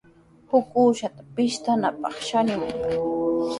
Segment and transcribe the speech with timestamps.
[0.49, 2.73] Huk uushata pishtanapaq charimuy.